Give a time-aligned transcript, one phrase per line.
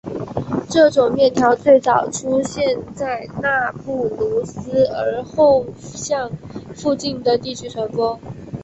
[0.67, 6.27] 这种面条最早出现在纳布卢斯而后向
[6.75, 8.19] 附近的地区传播。